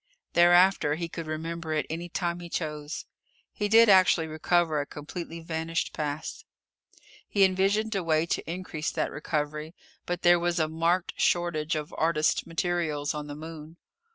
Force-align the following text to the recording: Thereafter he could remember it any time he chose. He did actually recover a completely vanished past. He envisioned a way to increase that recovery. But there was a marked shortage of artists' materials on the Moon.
Thereafter 0.33 0.95
he 0.95 1.07
could 1.07 1.27
remember 1.27 1.73
it 1.73 1.85
any 1.87 2.09
time 2.09 2.39
he 2.39 2.49
chose. 2.49 3.05
He 3.53 3.67
did 3.67 3.87
actually 3.87 4.25
recover 4.25 4.81
a 4.81 4.85
completely 4.87 5.39
vanished 5.41 5.93
past. 5.93 6.43
He 7.29 7.43
envisioned 7.43 7.93
a 7.93 8.03
way 8.03 8.25
to 8.25 8.51
increase 8.51 8.89
that 8.89 9.11
recovery. 9.11 9.75
But 10.07 10.23
there 10.23 10.39
was 10.39 10.57
a 10.59 10.67
marked 10.67 11.13
shortage 11.17 11.75
of 11.75 11.93
artists' 11.95 12.47
materials 12.47 13.13
on 13.13 13.27
the 13.27 13.35
Moon. 13.35 13.77